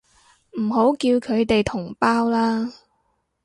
[0.59, 2.73] 唔好叫佢哋同胞啦